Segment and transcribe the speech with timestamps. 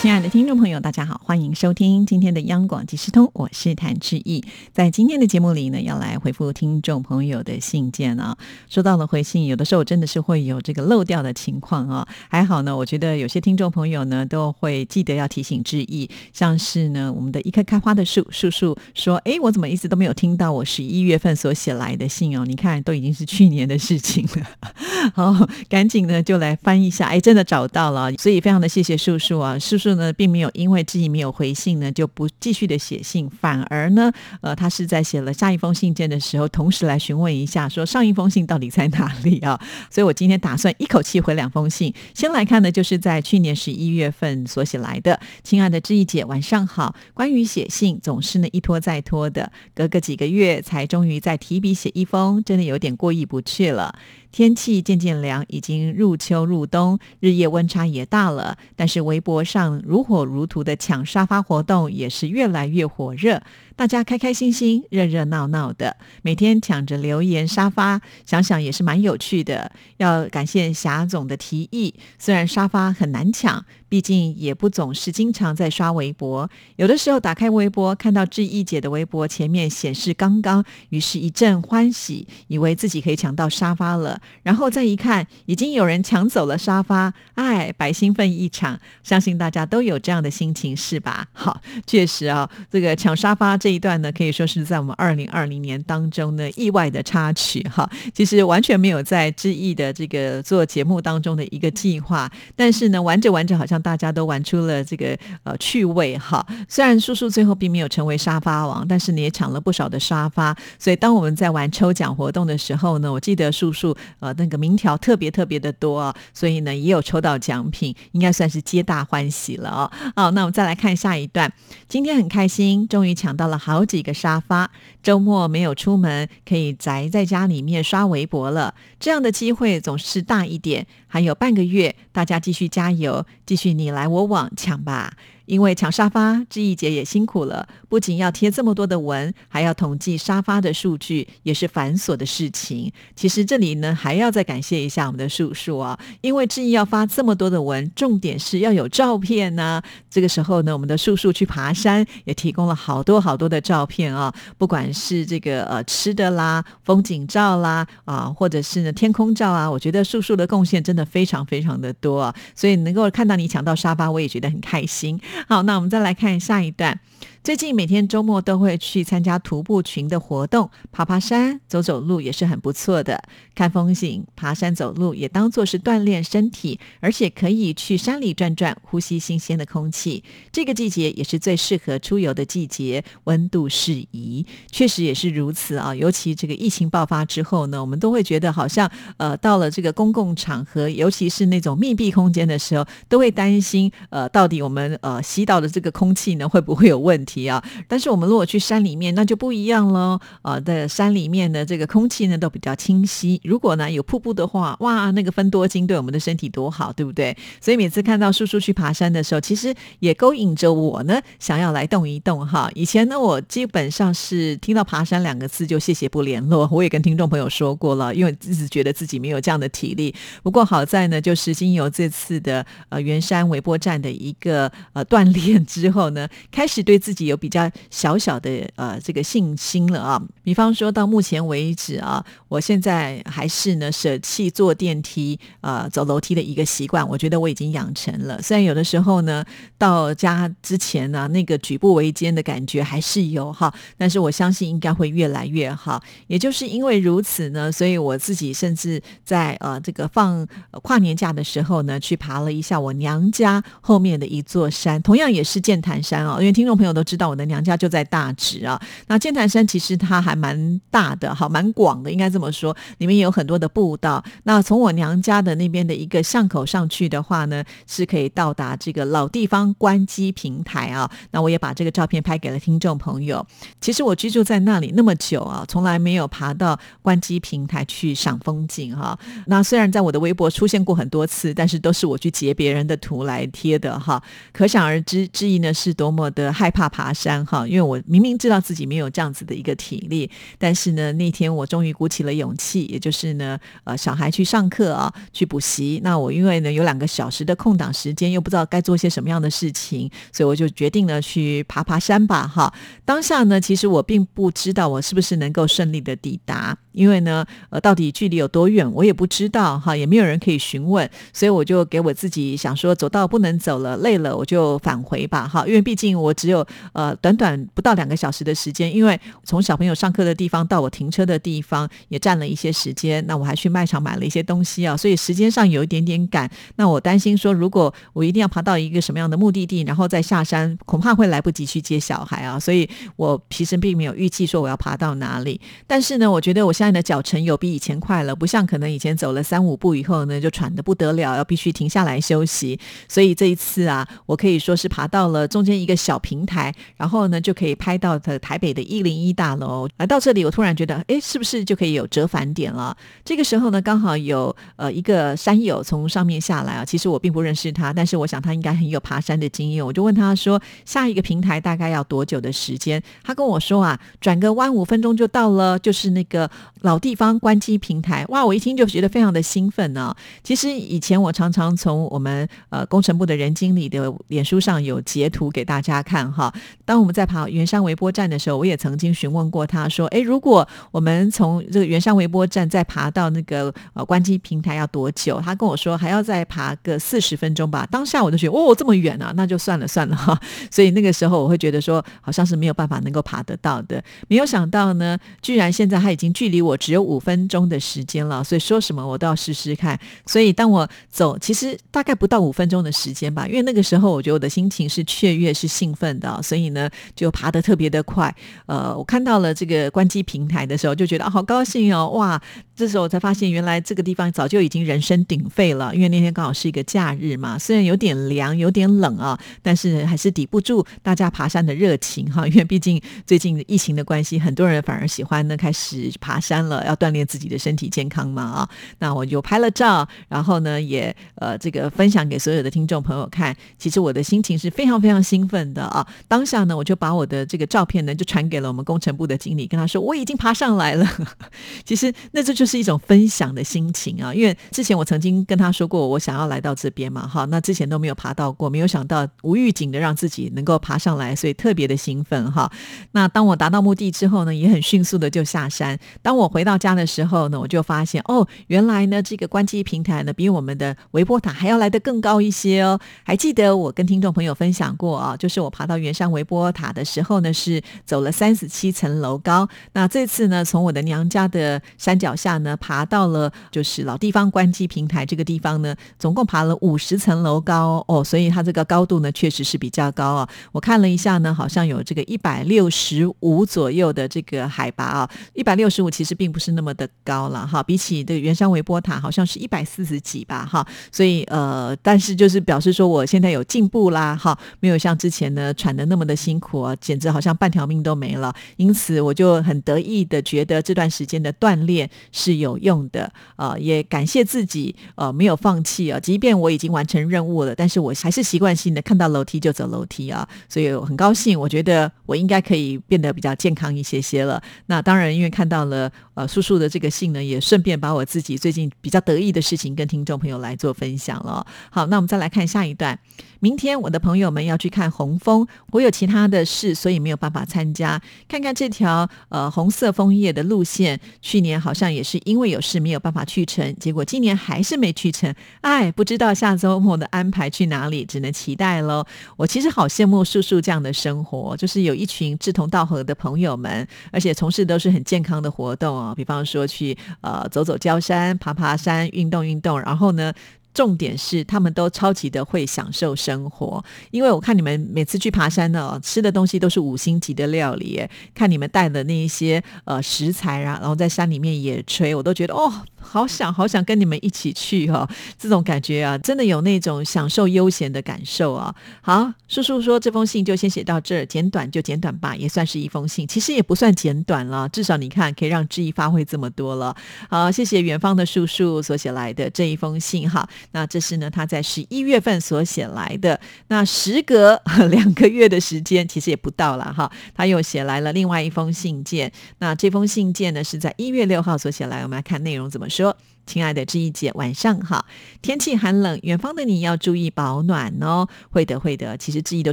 [0.00, 4.44] 亲爱的听众朋友，大家好，欢迎收听今天的央广即时通，我是谭志毅。
[4.72, 8.36] 在今天的节目里呢，要来回复听众朋友的信件啊。
[8.68, 12.06] 收到了回信，有的时候真的是会有这个漏掉的情况啊。
[12.28, 22.44] 还好呢，我觉得有些听众朋友呢都会记得要提醒志毅，像是呢我们的一棵开花的树树树说：“哎，我怎么一直都没有听到我十一月份所写来的信哦？
[22.46, 24.46] 你看，都已经是去年的事情了。
[25.12, 29.88] ”好，赶紧呢就来翻一下，哎，真的找到了，所以非常的谢谢树树啊，树树。
[29.98, 39.60] 呢，并没有因为自己没有回信呢，就不继续的写信，反而呢，呃，他是在写了下一封信件的时候，同时来询问一下，说上一封信到底在哪里啊？
[39.90, 41.92] 所以我今天打算一口气回两封信。
[42.14, 46.94] 先来看呢，就是在去年十一月份所写来的，亲爱的志毅姐，晚上好。
[47.12, 53.94] 关于写信，总是呢一拖再拖的，隔个几个月才终于再提笔写一封，真的有点过意不去了。
[54.30, 58.56] 天气渐渐凉，已经入秋入冬，日夜温差也大了。
[58.76, 63.42] 但是微博上如火如荼的抢沙发活动也是越来越火热，
[63.78, 69.70] 大家开开心心、热热闹闹的，每天抢着留言沙发，想想也是蛮有趣的。
[69.98, 73.64] 要感谢霞总的提议，虽然沙发很难抢。
[73.90, 84.20] 毕竟也不总是经常在刷微博，有的时候打开微博，看到志毅姐的微博前面显示刚刚，于是一阵欢喜，以为自己可以抢到沙发了。
[84.42, 88.78] 然后再一看，已经有人抢走了沙发，哎，白兴奋一场。
[89.02, 91.26] 相信大家都有这样的心情是吧？
[91.32, 97.88] 好，确实啊，这个抢沙发这这一段呢，可以说是在我们二零二零年当中呢意外的插曲哈。
[98.14, 103.78] 其实完全没有在志毅的这个做节目当中的一个计划，但是呢，玩着玩着好像。
[103.80, 110.54] 大家都玩出了这个呃趣味哈，虽然叔叔最后并没有成为沙发王，但是你也抢了不少的沙发。
[110.80, 119.90] 所以当我们在玩抽奖活动的时候呢，我记得叔叔呃那个名条特别特别的多，所以呢也有抽到奖品，应该算是皆大欢喜了哦。
[120.16, 121.50] 好，那我们再来看下一段。
[121.86, 124.70] 今天很开心，终于抢到了好几个沙发。
[125.02, 128.74] 周末没有出门，可以宅在家里面刷微博了。
[129.00, 130.86] 这样的机会总是大一点。
[131.06, 135.14] 还有半个月，大家继续加油，继续你来我往抢吧。
[135.48, 142.92] 因为抢沙发，志毅姐也辛苦了，不仅要贴这么多的文，还要统计沙发的数据，也是繁琐的事情。
[143.16, 149.82] 其实这里呢，还要再感谢一下我们的叔叔啊，因为志毅要发这么多的文，重点是要有照片呢。
[150.10, 165.18] 这个时候呢，我们的叔叔去爬山，也提供了好多好多的照片啊，不管是这个呃吃的啦、风景照啦啊，或者是呢天空照啊，我觉得叔叔的贡献真的非常非常的多啊，所以能够看到你抢到沙发，我也觉得很开心。
[165.46, 166.98] 好，那我们再来看下一段。
[167.42, 173.22] 最近每天周末都会去参加徒步群的活动，爬爬山、走走路也是很不错的。
[173.54, 180.22] 看风景、爬山、走路也当做是锻炼身体，而且可以去山里转转，呼吸新鲜的空气。
[180.52, 185.94] 这个季节也是最适合出游的季节，温度适宜，确实也是如此啊。
[185.94, 197.27] 尤其这个疫情爆发之后呢，我们都会觉得好像呃到了这个公共场合，尤其是那种密闭空间的时候，都会担心呃到底我们呃吸到的这个空气呢会不会有问题。
[197.28, 197.62] 题啊！
[197.86, 200.18] 但是我们如果去山里面，那就不一样喽。
[200.40, 203.38] 啊，在山里面的这个空气呢，都比较清晰。
[203.44, 207.36] 如果呢有瀑布的话，哇，那个分多精对我们的身体多好，对不对？
[207.60, 212.70] 所以每次看到叔叔去爬山的时候，其实也勾引着我呢，想要来动一动哈。
[212.74, 216.66] 以前呢，我基本上是听到爬山两个字就谢谢不联络。
[216.72, 220.14] 我也跟听众朋友说过了，因为一直觉得自己没有这样的体力。
[220.42, 227.17] 不过好在呢，就是经由这次的呃圆山微波站的一个呃锻炼之后呢，开始对自己。
[227.26, 238.40] 有比较小小的呃这个信心了啊，比方说到目前为止啊，我现在还是呢舍弃坐电梯呃走楼梯的一个习惯，我觉得我已经养成了。
[238.40, 239.44] 虽然有的时候呢
[239.76, 246.00] 到家之前呢那个举步维艰的感觉还是有哈，但是我相信应该会越来越好。
[246.28, 250.46] 也就是因为如此呢，所以我自己甚至在呃这个放
[250.82, 257.07] 跨年假的时候呢，去爬了一下我娘家后面的一座山，同样也是剑潭山哦，因为听众朋友都。
[257.08, 258.78] 知道我的娘家就在大直啊。
[259.06, 264.22] 那剑潭山其实它还蛮大的，好，蛮广的，应该这么说，里面有很多的步道。
[264.42, 271.10] 那从我娘家的那边的一个巷口上去的话呢，是可以到达这个老地方关机平台啊。
[271.30, 273.44] 那我也把这个照片拍给了听众朋友。
[273.80, 279.18] 其实我居住在那里那么久啊，从来没有爬到关机平台去赏风景哈。
[279.46, 284.22] 那虽然在我的微博出现过很多次，但是都是我去截别人的图来贴的哈。
[284.52, 287.66] 可想而知，之一呢是多么的害怕爬山哈。
[287.66, 290.28] 因为我明明知道自己没有这样子的一个体力，
[290.58, 296.00] 但是呢，那天我终于鼓起了勇气，也就是呢，呃，小孩去上课啊，去补习。
[296.02, 302.74] 那我因为呢有两个小时的空档时间，又不知道该做些什么样的事情，所以我就决定呢去爬爬山吧哈。
[303.04, 306.76] 当下呢，其实我并不知道我是不是能够顺利的抵达。
[306.98, 315.64] 因为呢，呃，到底距离有多远，我也不知道哈，也没有人可以询问，所以我就给我自己想说，走到不能走了，累了，我就返回吧哈。
[315.64, 326.50] 因为毕竟我只有呃短短不到两个小时的时间，因为从小朋友上课的地方到我停车的地方也占了一些时间，那我还去卖场买了一些东西啊，所以时间上有一点点赶。
[326.74, 335.60] 那我担心说，如果我一定要爬到一个什么样的目的地，然后再下山，恐怕会来不及去接小孩啊，所以我其实并没有预计说我要爬到哪里。
[335.86, 336.87] 但是呢，我觉得我现在。
[336.92, 342.78] 的脚程有比以前快了，不像可能以前走了三五步以后呢，就喘得不得了，要必须停下来休息。
[343.08, 349.88] 所以这一次啊，我可以说是爬到了中间一个小平台，然后呢就可以拍到的台北的一零一大楼。
[349.98, 352.96] 来到这里，我突然觉得，哎，是不是就可以有折返点了？
[353.24, 363.02] 这个时候呢，刚好有呃一个山友从上面下来啊，其实我并不认识他，但是我想他应该很有爬山的经验，我就问他说，下一个平台大概要多久的时间？
[363.22, 366.48] 他跟我说啊，转个弯五分钟就到了，就是那个。
[366.82, 368.44] 老地方关机平台，哇！
[368.44, 370.14] 我一听就觉得非常的兴奋呢。
[370.42, 376.52] 其实以前我常常从我们呃工程部的人经理的脸书上有截图给大家看哈。
[376.84, 387.86] 当我们在爬圆山微波站的时候，我也曾经询问过他说：“哎，如果我们从这个圆山微波站再爬到那个呃关机平台要多久？”他跟我说还要再爬个四十分钟吧。
[387.90, 390.40] 当下我就觉得哦，这么远啊，那就算了算了哈。
[390.70, 394.02] 所以那个时候我会觉得说，好像是没有办法能够爬得到的。
[394.28, 396.67] 没有想到呢，居然现在他已经距离我。
[396.68, 399.98] 我只有五分钟的时间了，所以说什么我都要试试看。
[400.26, 408.34] 所以当我走，其实大概不到五分钟的时间吧，因为那个时候我觉得我的心情是雀跃、是兴奋的，所以呢就爬得特别的快。
[408.66, 412.08] 呃，我看到了这个关机平台的时候，就觉得啊好高兴哦！
[412.10, 412.40] 哇，
[412.76, 422.46] 这时候我才发现原来这个地方早就已经人声鼎沸了，因为那天刚好是一个假日嘛，虽然有点凉、有点冷啊，但是还是抵不住大家爬山的热情哈。
[422.46, 426.57] 因为毕竟最近疫情的关系，很多人反而喜欢呢开始爬山。
[426.64, 428.68] 了要锻炼自己的身体健康嘛啊，
[428.98, 433.54] 那我就拍了照，然后呢也呃这个分享给所有的听众朋友看。
[433.78, 436.06] 其实我的心情是非常非常兴奋的啊。
[436.26, 441.06] 当下呢我就把我的这个照片呢就传给了我们工程部的经理，跟他说我已经爬上来了。
[441.84, 452.70] 其实那这就是一种分享的心情啊，因为之前我曾经跟他说过我想要来到这边嘛哈，那之前都没有爬到过，没有想到无预警的让自己能够爬上来，所以特别的兴奋哈。
[453.12, 455.98] 那当我达到目的之后呢，也很迅速的就下山。
[456.22, 462.98] 当我回到家的时候呢，我就发现哦，原来呢这个关机平台呢比我们的微波塔还要来得更高一些哦。
[463.24, 469.68] 还记得我跟听众朋友分享过啊，就是我爬到圆山微波塔的时候呢，是走了三十七层楼高。
[469.92, 480.48] 那这次呢，从我的娘家的山脚下呢，爬到了就是老地方关机平台这个地方呢，总共爬了五十层楼高哦，所以它这个高度呢确实是比较高啊。
[480.72, 486.78] 我看了一下呢，好像有这个一百六十五左右的这个海拔啊，一百六十五其实并不是。
[486.78, 498.54] 那么的高了哈，比起这个圆山微波塔好像是一百四十几吧哈，所以呃，但是就是表示说我现在有进步啦哈，没有像之前呢喘的那么的辛苦啊，简直好像半条命都没了。
[498.76, 514.62] 因此我就很得意的觉得这段时间的锻炼是有用的啊，也感谢自己呃没有放弃啊，即便我已经完成任务了，但是我还是习惯性的看到楼梯就走楼梯啊，所以我很高兴，我觉得我应该可以变得比较健康一些些了。
[514.86, 516.78] 那当然因为看到了呃叔叔。
[516.78, 521.66] 的这个信呢，也顺便把我自己最近比较得意的事情跟听众朋友来做分享了。
[521.90, 523.18] 好，那我们再来看下一段。
[523.60, 528.22] 明天我的朋友们要去看红枫，我有其他的事，所以没有办法参加。
[528.46, 535.52] 看看这条呃红色枫叶的路线，去年好像也是因为有事没有办法去成，结果今年还是没去成。
[535.80, 539.26] 哎，不知道下周末的安排去哪里，只能期待喽。
[539.56, 550.52] 我其实好羡慕叔叔这样的生活，就是有一群志同道合的朋友们，而且从事都是很健康的活动比方说去呃走走郊山、爬爬山、运动运动，然后呢。
[550.94, 562.92] 重点是他们都超级的会享受生活，因为我看你们每次去爬山呢，吃的东西都是五星级的料理，看你们带的那一些呃食材啊，然后在山里面野炊，我都觉得哦。
[563.20, 568.94] 好想好想跟你们一起去哈，这种感觉啊，真的有那种享受悠闲的感受啊。
[569.20, 577.14] 好，叔叔说这封信就先写到这儿，简短就简短吧，也算是一封信，其实也不算简短了，至少你看可以让志毅发挥这么多了。
[577.50, 580.66] 好，谢谢远方的叔叔所写来的这一封信哈。
[580.92, 589.52] 那这是呢他在十一月份所写来的，那时隔 两个月的时间，其实也不到了哈，他又写来了另外一封信件。
[589.80, 593.08] 那这封信件呢是在一月六号所写来，我们来看内容怎么。
[593.08, 593.36] 说，说
[593.68, 595.26] 亲爱的志毅姐，晚上好。
[595.60, 598.48] 天气寒冷，远方的你要注意保暖哦。
[598.70, 599.36] 会的，会的。
[599.36, 599.92] 其实志毅都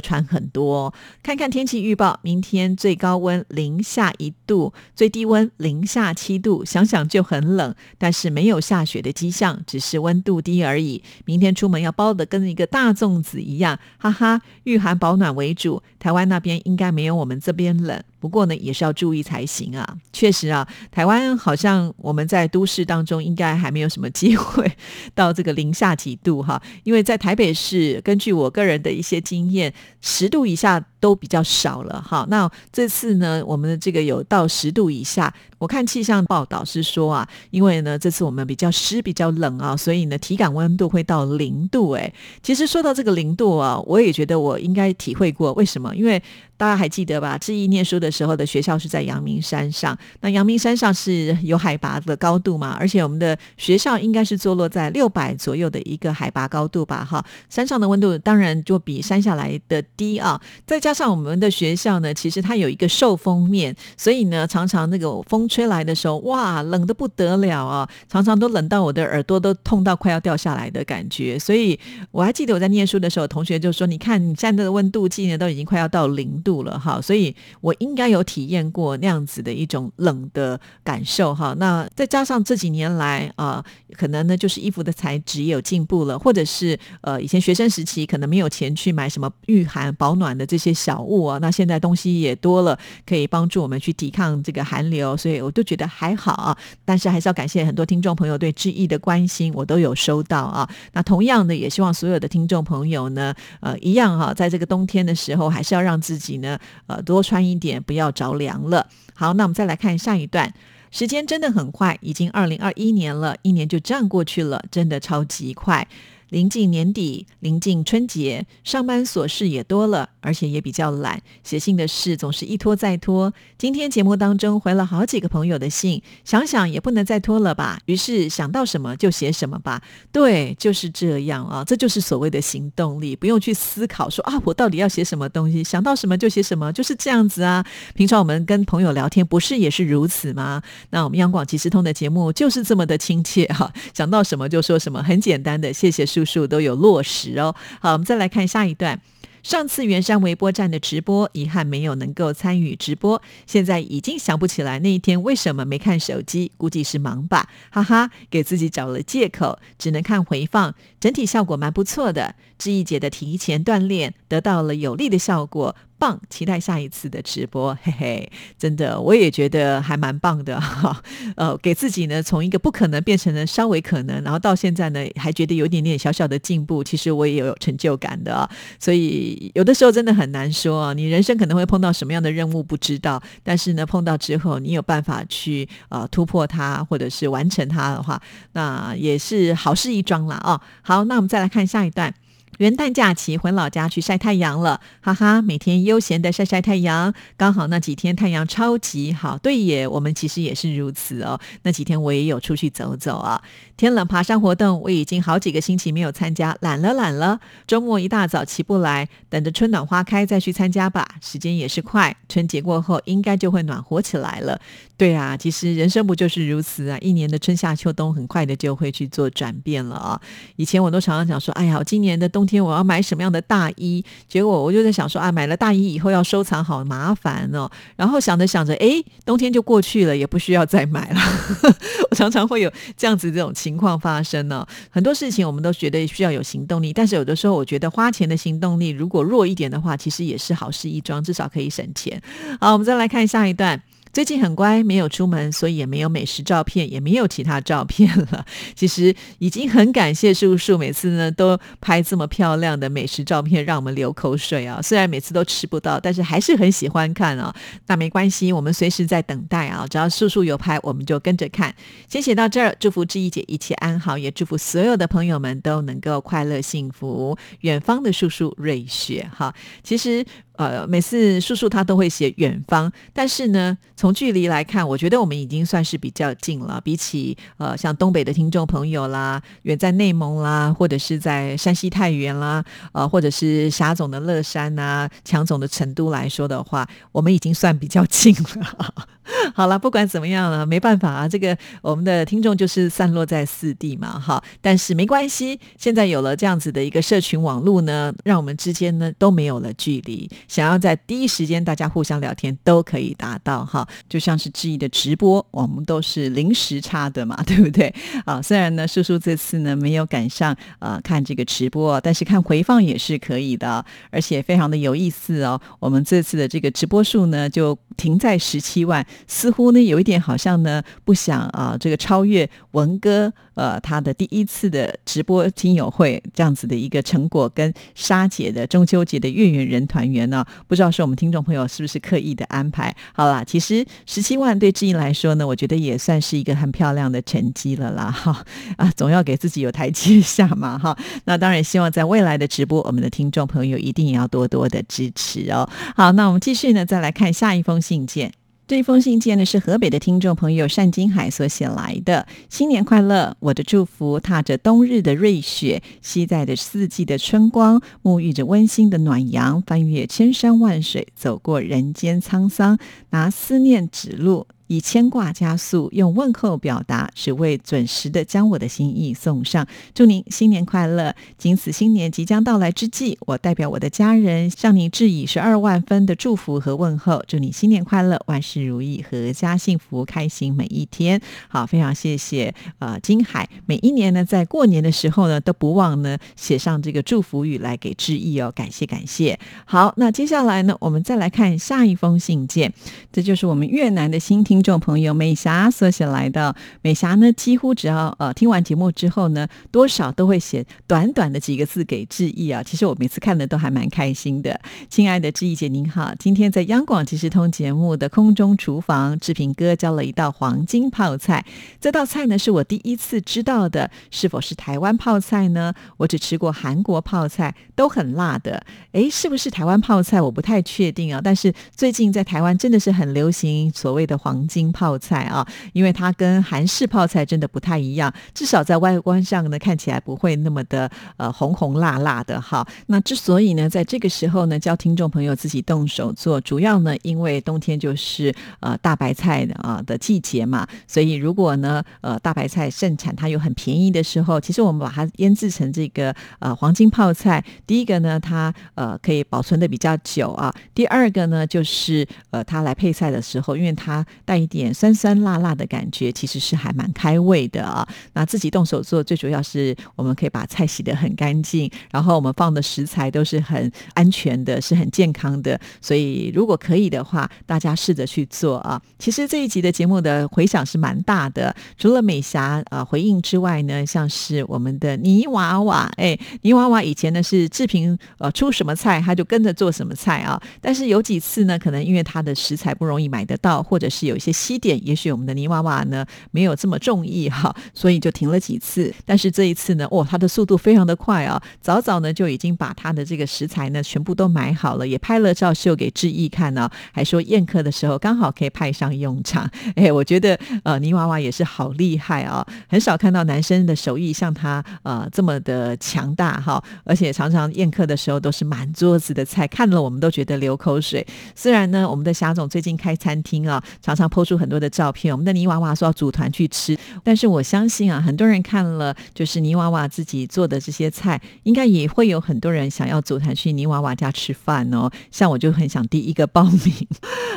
[0.00, 0.92] 穿很多。
[1.22, 7.74] 看看天气预报，明天最高温零下一度，最低温零下七度，想想就很冷。
[7.98, 11.02] 但是没有下雪的迹象，只是温度低而已。
[11.26, 14.40] 明天出门要包的跟一个大粽子一样，哈哈。
[14.64, 18.02] 御寒保暖为主，台湾那边应该没有我们这边冷。
[18.18, 19.98] 不过呢，也是要注意才行啊。
[20.12, 24.70] 确实啊，台湾好像我们在都市当中应该还还没有什么机会
[25.14, 26.62] 到这个零下几度哈。
[26.84, 32.24] 因为在台北市，根据我个人的一些经验，十度以下都比较少了哈。
[32.30, 35.34] 那这次呢，我们的这个有到十度以下。
[35.58, 41.92] 我看气象报道是说啊，因为呢这次我们比较湿、比较冷啊，所以呢体感温度会到零度。
[41.92, 45.52] 哎，其实说到这个零度啊，我也觉得我应该体会过。
[45.54, 45.94] 为什么？
[45.94, 46.22] 因为
[46.58, 47.36] 大家还记得吧？
[47.38, 52.76] 志毅念书的时候的学校是在阳明山上，那阳明山上是有海拔的高度嘛？
[52.78, 57.04] 而且我们的学校应该是坐落在六百左右的一个海拔高度吧？
[57.04, 60.40] 哈，山上的温度当然就比山下来的低啊。
[60.66, 67.88] 再加上我们的学校呢，其实它有一个受风面，所以呢，常常那个风吹来的时候，哇，冷的不得了啊！
[68.08, 71.36] 常常都冷到我的耳朵都痛到快要掉下来的感觉。
[71.36, 71.78] 所以
[72.12, 81.54] 我还记得我在念书的时候，同学就说：“你看，你现在的温度计呢，都已经快要到零。”度了哈，所以我应该有体验过那样子的一种冷的感受哈。
[81.58, 83.64] 那再加上这几年来啊，
[83.96, 96.56] 可能呢就是衣服的材质也有进步了，或者是呃以前学生时期可能没有钱去买什么御寒保暖的这些小物啊，那现在东西也多了，可以帮助我们去抵抗这个寒流，所以我都觉得还好啊。
[96.84, 100.68] 但是还是要感谢很多听众朋友对志毅的关心，我都有收到啊。
[100.92, 106.36] 那同样的，也希望所有的听众朋友呢，呃，一样哈，在这个冬天的时候，还是要让自己。
[106.36, 108.86] 呢，呃，多穿一点，不要着凉了。
[109.14, 110.52] 好，那我们再来看下一段。
[110.90, 115.88] 时间真的很快，已经二零二一年了，一年就这样过去了，真的超级快。
[116.30, 123.32] 临近年底，临近春节，上班琐事也多了，而且也比较懒，写信的事总是一拖再拖。
[123.56, 129.80] 今天节目当中回了好几个朋友的信，想想也不能再拖了吧，于是想到什么就写什么吧。
[130.10, 137.64] 对，就是这样啊，这就是所谓的行动力，不用去思考说啊，我到底要写什么东西，想到什么就写什么，就是这样子啊。
[137.94, 140.60] 平常我们跟朋友聊天，不是也是如此吗？
[140.90, 146.04] 那我们央广即时通的节目就是这么的亲切哈，想到什么就说什么，很简单的，谢谢。
[146.16, 147.54] 叔叔都有落实哦。
[147.80, 149.00] 好，我们再来看下一段。
[149.42, 153.22] 上次圆山微波站的直播，遗憾没有能够参与直播。
[153.46, 160.74] 现在已经想不起来那一天为什么没看手机，估计是忙吧，哈哈，给自己找了借口，只能看回放。
[160.98, 165.76] 整体效果蛮不错的，志毅姐的提前锻炼得到了有利的效果。
[165.98, 171.02] 棒，期待下一次的直播，嘿嘿，真的，我也觉得还蛮棒的哈。
[171.36, 178.48] 呃，给自己呢从一个不可能变成了稍微可能，然后到现在呢还觉得有点点小小的进步，其实我也有成就感的。
[178.78, 188.20] 所以有的时候真的很难说啊，你人生可能会碰到什么样的任务不知道，但是呢碰到之后你有办法去呃突破它或者是完成它的话，
[188.52, 190.60] 那也是好事一桩了啊。
[190.82, 192.14] 好，那我们再来看下一段。
[192.58, 199.36] 元旦假期回老家去晒太阳了，哈哈，每天悠闲的晒晒太阳，刚好那几天太阳超级好。
[199.36, 201.38] 对耶，我们其实也是如此哦。
[201.64, 203.42] 那几天我也有出去走走啊。
[203.76, 207.38] 天冷爬山活动我已经好几个星期没有参加，懒了懒了。
[207.66, 211.06] 周末一大早起不来，等着春暖花开再去参加吧。
[211.20, 214.58] 时间也是快，春节过后应该就会暖和起来了。
[214.96, 216.96] 对啊，其实人生不就是如此啊？
[217.02, 220.18] 一年的春夏秋冬很快的就会去做转变了啊。
[220.56, 222.45] 以前我都常常讲说，哎呀，今年的冬。
[222.46, 224.04] 天我要买什么样的大衣？
[224.28, 227.70] 结果我就在想说啊，买了大衣以后要收藏，好麻烦哦。
[227.96, 231.20] 然后想着想着，哎，冬天就过去了，也不需要再买了。
[232.10, 234.66] 我常常会有这样子这种情况发生呢。
[234.90, 242.20] 很多事情我们都觉得需要有行动力，但是有的时候我觉得花钱的行动力如果弱一点的话，其实也是好事一桩，至少可以省钱。
[242.60, 243.82] 好，我们再来看下一段。
[244.16, 248.46] 最近很乖，没有出门，所以也没有美食照片，也没有其他照片了。
[248.74, 254.80] 其实已经很感谢叔叔，每次呢都拍这么漂亮的美食照片，让我们流口水啊。
[254.80, 257.54] 虽然每次都吃不到，但是还是很喜欢看啊。
[257.88, 259.86] 那没关系，我们随时在等待啊。
[259.86, 261.74] 只要叔叔有拍，我们就跟着看。
[262.08, 267.36] 先写到这儿，祝福志毅姐一切安好，也祝福所有的朋友们都能够快乐幸福。
[267.60, 270.24] 远方的叔叔瑞雪，哈，其实。
[270.56, 276.80] 呃，每次叔叔他都会写远方，但是呢，从距离来看，我觉得我们已经算是比较近了。
[276.82, 289.08] 比起呃，像东北的听众朋友啦，远在内蒙啦，或者是在山西太原啦，呃，或者是霞总的乐山呐，强总的成都来说的话，我们已经算比较近了。
[289.54, 294.42] 好了，不管怎么样了，没办法啊，这个我们的听众就是散落在四地嘛，哈。
[294.60, 300.28] 但是没关系，现在有了这样子的一个社群网络呢，让我们之间呢都没有了距离。
[300.48, 307.92] 想要在第一时间大家互相聊天都可以达到哈，就像是志毅的直播，我们都是零时差的嘛，对不对？
[308.24, 315.60] 啊，虽然呢叔叔这次呢没有赶上呃看这个直播，但是看回放也是可以的，而且非常的有意思哦。
[315.80, 330.44] 我们这次的这个直播数呢就停在十七万，似乎呢有一点好像呢不想啊这个超越文哥呃他的第一次的直播听友会这样子的一个成果，跟沙姐的中秋节的月圆人团圆呢。
[330.68, 332.94] 不知道是我们听众朋友是不是刻意的安排？
[333.12, 338.10] 好啦，其实十七万对志毅来说呢，我觉得也算是一个很漂亮的成绩了啦。
[338.10, 338.44] 哈
[338.78, 340.78] 啊，总要给自己有台阶下嘛。
[340.78, 345.68] 哈，那当然希望在未来的直播，我们的听众朋友一定也要多多的支持哦。
[345.96, 348.32] 好，那我们继续呢，再来看下一封信件。
[348.68, 353.36] 这封信件呢是河北的听众朋友单金海所写来的，新年快乐！
[353.38, 362.76] 我的祝福，踏着冬日的瑞雪，吸在着四季的春光，沐浴着温馨的暖阳，翻越千山万水，走过人间沧桑，
[363.10, 364.48] 拿思念指路。
[364.66, 369.66] 以牵挂加速，用问候表达，只为准时的将我的心意送上。
[369.94, 371.14] 祝您新年快乐！
[371.38, 377.22] 仅此新年即将到来之际，我代表我的家人向您致以十二万分的祝福和问候。
[377.28, 381.20] 祝你新年快乐，万事如意，阖家幸福，开心每一天。
[381.48, 389.38] 好，非常谢谢呃金海，每一年呢在过年的时候呢都不忘呢写上这个祝福语来给致意哦，感谢感谢。
[389.64, 392.72] 好，那接下来呢我们再来看下一封信件，
[393.12, 394.55] 这就是我们越南的新听。
[394.56, 402.62] 听众朋友，美霞所写来的美霞呢，几乎只要呃听完节目之后呢，多少都会写短短的几个字给志毅啊。
[402.62, 404.58] 其实我每次看的都还蛮开心的。
[404.88, 411.44] 亲爱的志毅姐您好，今天在央广即时通节目的空中厨房，志平哥教了一道黄金泡菜。
[411.78, 415.74] 这道菜呢是我第一次知道的，是否是台湾泡菜呢？
[415.98, 418.64] 我只吃过韩国泡菜，都很辣的。
[418.92, 420.18] 诶，是不是台湾泡菜？
[420.18, 421.20] 我不太确定啊。
[421.22, 424.45] 但是最近在台湾真的是很流行所谓的黄。
[424.46, 432.66] 金泡菜啊，因为它跟韩式泡菜真的不太一样，至少在外观上呢，看起来不会那么的呃红红辣辣的哈。
[432.86, 457.86] 那之所以呢，在这个时候呢，教听众朋友自己动手做，主要呢，因为冬天就是呃大白菜啊的季节嘛，所以如果呢呃大白菜盛产，它又很便宜的时候，其实我们把它腌制成这个呃黄金泡菜，第一个呢，它呃可以保存的比较久啊，第二个呢，就是呃它来配菜的时候，因为它带一点酸酸辣辣的感觉，其实是还蛮开胃的啊。
[458.12, 465.58] 那自己动手做，最主要是我们可以把菜洗得很干净，然后我们放的食材都是很安全的，是很健康的。
[465.80, 468.80] 所以如果可以的话，大家试着去做啊。
[468.98, 480.38] 其实这一集的节目的回响是蛮大的，除了美霞啊回应之外呢，像是我们的泥娃娃，哎，泥娃娃以前呢是志平呃出什么菜，他就跟着做什么菜啊。
[480.60, 484.25] 但是有几次呢，可能因为他的食材不容易买得到，或者是有些。
[484.26, 488.92] 些西点，也许我们的泥娃娃呢没有这么中意哈，所以就停了几次。
[489.04, 491.40] 但是这一次呢，哇，它的速度非常的快啊！
[491.60, 499.48] 早早呢就已经把它的这个食材呢全部都买好了，也拍了照秀给志毅看呢，还说宴客的时候刚好可以派上用场。
[499.76, 511.06] 哎，我觉得呃泥娃娃也是好厉害啊，很少看到男生的手艺像他呃这么的强大哈，而且常常宴客的时候都是满桌子的菜，看了我们都觉得流口水。
[511.36, 514.10] 虽然呢，我们的霞总最近开餐厅啊，常常。
[514.16, 516.74] 抛出很多的照片，我们的泥娃娃说要组团去吃，
[517.04, 524.90] 但是我相信啊，很多人看了就是泥娃娃自己做的这些菜，应该也会有很多人想要组团去泥娃娃家吃饭哦。
[525.12, 526.88] 像我就很想第一个报名。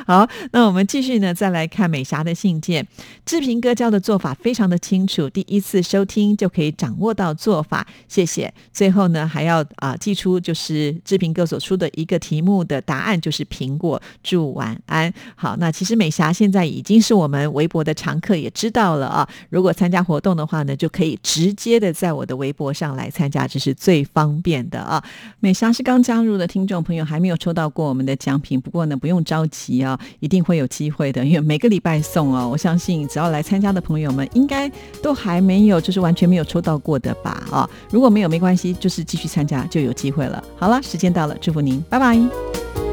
[0.07, 2.87] 好，那我们继续呢，再来看美霞的信件。
[3.25, 8.53] 志平哥教的做法非常的清楚，第一次收听就可以掌握到做法，谢谢。
[8.71, 14.01] 最后呢，还要啊寄出就是志平哥所出的一个题目的答案，就是苹果。
[14.23, 15.13] 祝晚安。
[15.35, 16.68] 好，那其实美霞现在。
[16.69, 19.27] 已经是我们微博的常客，也知道了啊。
[19.49, 25.03] 如果参加活动的话呢，就可以直接的在我的微博上来参加，这是最方便的啊。
[25.39, 32.47] 美莎是刚加入的听众朋友，还没有抽到过我们的奖品，不过呢，不用着急啊，一定会有机会的，因为每个礼拜送哦。
[32.49, 34.69] 我相信只要来参加的朋友们，应该
[35.01, 37.69] 都还没有就是完全没有抽到过的吧啊。
[37.91, 40.43] 如果没有没关系，就是继续参加就有机会了。
[40.57, 42.88] 好了，时间到了，祝福您，拜拜。